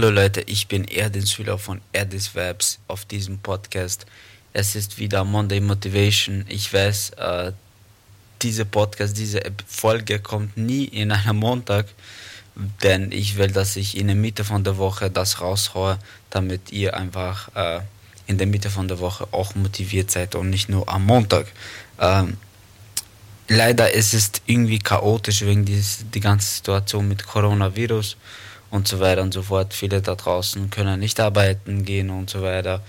[0.00, 4.06] Hallo Leute, ich bin Erdin Schüler von Erdis Webs auf diesem Podcast.
[4.52, 6.44] Es ist wieder Monday Motivation.
[6.48, 7.50] Ich weiß, äh,
[8.40, 11.86] diese Podcast, diese Folge kommt nie in einem Montag,
[12.84, 15.98] denn ich will, dass ich in der Mitte von der Woche das raushaue,
[16.30, 17.80] damit ihr einfach äh,
[18.28, 21.46] in der Mitte von der Woche auch motiviert seid und nicht nur am Montag.
[21.98, 22.36] Ähm,
[23.48, 28.16] leider ist es irgendwie chaotisch wegen dieser die ganze Situation mit Coronavirus
[28.70, 29.74] und so weiter und so fort.
[29.74, 32.82] Viele da draußen können nicht arbeiten gehen und so weiter.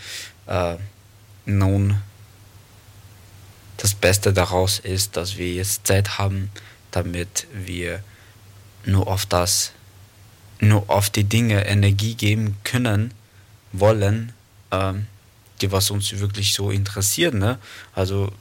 [0.47, 0.75] Äh,
[1.45, 2.01] nun,
[3.77, 6.51] das Beste daraus ist, dass wir jetzt Zeit haben,
[6.91, 8.03] damit wir
[8.85, 9.71] nur auf das,
[10.59, 13.13] nur auf die Dinge Energie geben können,
[13.71, 14.33] wollen,
[14.71, 15.07] ähm,
[15.61, 17.33] die was uns wirklich so interessiert.
[17.33, 17.57] Ne?
[17.93, 18.31] Also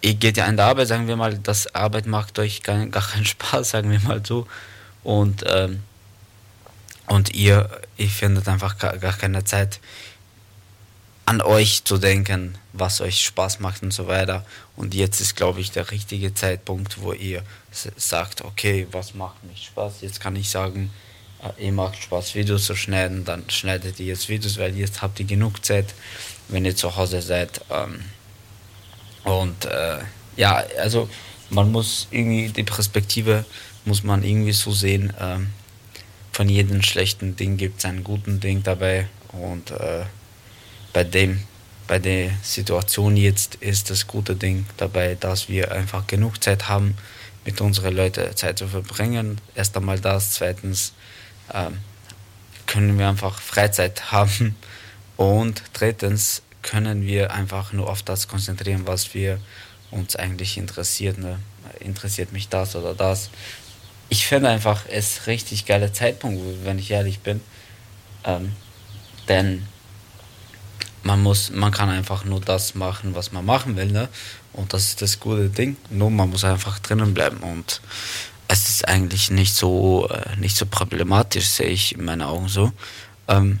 [0.00, 3.02] ihr geht ja an der Arbeit, sagen wir mal, das Arbeit macht euch gar, gar
[3.02, 4.46] keinen Spaß, sagen wir mal so.
[5.02, 5.82] Und ähm,
[7.06, 9.80] und ihr, ihr findet einfach gar, keine Zeit,
[11.26, 14.44] an euch zu denken, was euch Spaß macht und so weiter.
[14.76, 17.42] Und jetzt ist, glaube ich, der richtige Zeitpunkt, wo ihr
[17.96, 20.02] sagt, okay, was macht mich Spaß?
[20.02, 20.90] Jetzt kann ich sagen,
[21.42, 25.18] äh, ihr macht Spaß, Videos zu schneiden, dann schneidet ihr jetzt Videos, weil jetzt habt
[25.18, 25.94] ihr genug Zeit,
[26.48, 27.62] wenn ihr zu Hause seid.
[27.70, 28.04] Ähm,
[29.24, 30.00] und äh,
[30.36, 31.08] ja, also
[31.50, 33.44] man muss irgendwie die Perspektive
[33.84, 35.12] muss man irgendwie so sehen.
[35.20, 35.50] Ähm,
[36.34, 39.06] von jedem schlechten Ding gibt es einen guten Ding dabei.
[39.32, 40.04] Und äh,
[40.92, 41.40] bei dem,
[41.86, 46.96] bei der Situation jetzt ist das gute Ding dabei, dass wir einfach genug Zeit haben,
[47.44, 49.40] mit unseren Leuten Zeit zu verbringen.
[49.54, 50.92] Erst einmal das, zweitens
[51.50, 51.70] äh,
[52.66, 54.56] können wir einfach Freizeit haben
[55.16, 59.38] und drittens können wir einfach nur auf das konzentrieren, was wir
[59.92, 61.18] uns eigentlich interessiert.
[61.18, 61.38] Ne?
[61.78, 63.30] Interessiert mich das oder das?
[64.08, 67.40] Ich finde einfach, es richtig geiler Zeitpunkt, wenn ich ehrlich bin.
[68.24, 68.52] Ähm,
[69.28, 69.66] denn
[71.02, 74.08] man muss, man kann einfach nur das machen, was man machen will, ne?
[74.52, 75.76] Und das ist das gute Ding.
[75.90, 77.80] Nur man muss einfach drinnen bleiben und
[78.48, 82.72] es ist eigentlich nicht so, äh, nicht so problematisch, sehe ich in meinen Augen so.
[83.28, 83.58] Ähm,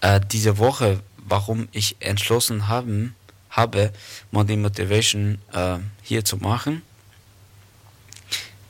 [0.00, 3.14] äh, diese Woche, warum ich entschlossen haben,
[3.50, 3.92] habe,
[4.30, 6.82] Monday Motivation äh, hier zu machen.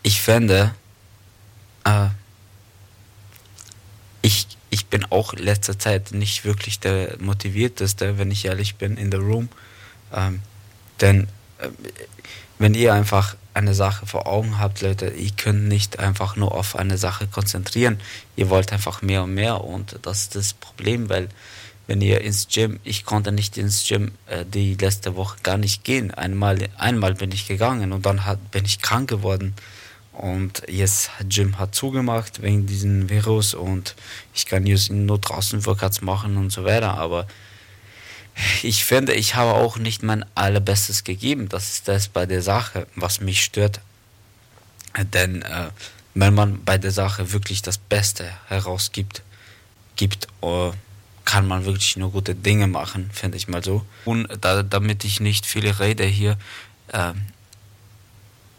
[0.03, 0.75] Ich finde,
[1.84, 2.08] äh,
[4.22, 8.96] ich, ich bin auch in letzter Zeit nicht wirklich der motivierteste, wenn ich ehrlich bin,
[8.96, 9.48] in der Room.
[10.12, 10.41] Ähm,
[11.00, 11.68] denn äh,
[12.58, 16.76] wenn ihr einfach eine Sache vor Augen habt, Leute, ihr könnt nicht einfach nur auf
[16.76, 17.98] eine Sache konzentrieren.
[18.36, 21.28] Ihr wollt einfach mehr und mehr und das ist das Problem, weil
[21.86, 25.82] wenn ihr ins Gym, ich konnte nicht ins Gym äh, die letzte Woche gar nicht
[25.82, 26.12] gehen.
[26.12, 29.54] Einmal, einmal bin ich gegangen und dann hat, bin ich krank geworden.
[30.20, 33.94] Und jetzt hat Gym hat zugemacht wegen diesem Virus und
[34.34, 36.98] ich kann jetzt nur draußen Workouts machen und so weiter.
[36.98, 37.26] Aber
[38.62, 41.48] ich finde, ich habe auch nicht mein allerbestes gegeben.
[41.48, 43.80] Das ist das bei der Sache, was mich stört.
[45.14, 45.70] Denn äh,
[46.12, 49.22] wenn man bei der Sache wirklich das Beste herausgibt,
[49.97, 50.72] gibt, uh,
[51.25, 53.86] kann man wirklich nur gute Dinge machen, finde ich mal so.
[54.04, 56.36] Und da, damit ich nicht viele rede hier,
[56.88, 57.14] äh,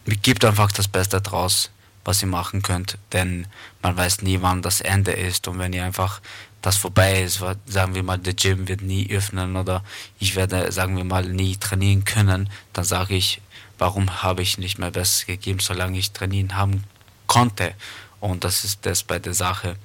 [0.05, 1.69] gebt einfach das Beste draus,
[2.03, 3.47] was ihr machen könnt, denn
[3.81, 6.21] man weiß nie, wann das Ende ist und wenn ihr einfach
[6.61, 9.83] das vorbei ist, sagen wir mal, der Gym wird nie öffnen oder
[10.19, 13.41] ich werde, sagen wir mal, nie trainieren können, dann sage ich,
[13.79, 16.83] warum habe ich nicht mehr Bestes gegeben, solange ich trainieren haben
[17.25, 17.73] konnte.
[18.19, 19.75] Und das ist das bei der Sache.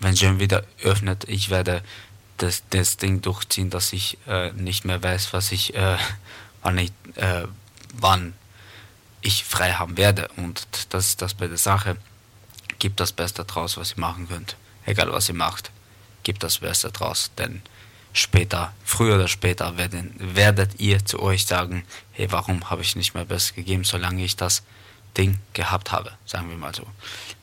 [0.00, 1.82] Wenn Gym wieder öffnet, ich werde
[2.38, 5.98] das, das Ding durchziehen, dass ich äh, nicht mehr weiß, was ich, äh,
[6.62, 7.44] wann ich, äh,
[7.94, 8.32] wann
[9.22, 10.28] ich frei haben werde.
[10.36, 11.96] Und das ist das bei der Sache.
[12.78, 14.56] Gebt das Beste draus, was ihr machen könnt.
[14.86, 15.70] Egal was ihr macht,
[16.22, 17.30] gebt das Beste draus.
[17.36, 17.62] Denn
[18.12, 23.14] später, früher oder später, werden, werdet ihr zu euch sagen, hey, warum habe ich nicht
[23.14, 24.62] mehr Bestes gegeben, solange ich das
[25.16, 26.86] Ding gehabt habe, sagen wir mal so.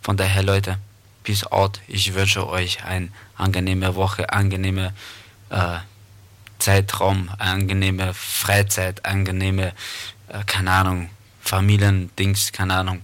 [0.01, 0.79] Von daher, Leute,
[1.23, 1.81] peace out.
[1.87, 4.93] Ich wünsche euch eine angenehme Woche, angenehme
[5.49, 5.79] äh,
[6.59, 9.73] Zeitraum, angenehme Freizeit, angenehme,
[10.29, 11.09] äh, keine Ahnung,
[11.47, 13.01] Familiendings, keine Ahnung,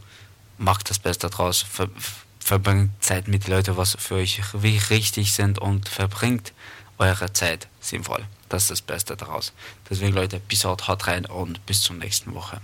[0.58, 1.90] macht das Beste draus, ver,
[2.40, 4.42] verbringt Zeit mit Leuten, was für euch
[4.90, 6.52] richtig sind und verbringt
[6.98, 8.26] eure Zeit sinnvoll.
[8.50, 9.54] Das ist das Beste daraus.
[9.90, 12.60] Deswegen Leute, bis haut rein und bis zur nächsten Woche.